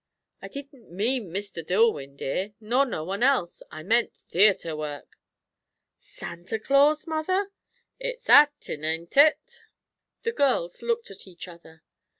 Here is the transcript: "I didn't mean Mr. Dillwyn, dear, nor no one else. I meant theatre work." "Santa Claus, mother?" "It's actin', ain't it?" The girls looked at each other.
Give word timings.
"I 0.41 0.47
didn't 0.47 0.89
mean 0.89 1.29
Mr. 1.29 1.63
Dillwyn, 1.63 2.15
dear, 2.17 2.55
nor 2.59 2.87
no 2.87 3.03
one 3.03 3.21
else. 3.21 3.61
I 3.69 3.83
meant 3.83 4.15
theatre 4.17 4.75
work." 4.75 5.15
"Santa 5.99 6.57
Claus, 6.57 7.05
mother?" 7.05 7.51
"It's 7.99 8.27
actin', 8.27 8.83
ain't 8.83 9.15
it?" 9.15 9.61
The 10.23 10.31
girls 10.31 10.81
looked 10.81 11.11
at 11.11 11.27
each 11.27 11.47
other. 11.47 11.83